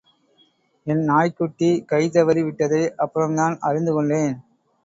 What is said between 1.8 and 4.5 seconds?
கை தவறி விட்டதை அப்புறம்தான் அறிந்துகொண்டேன்.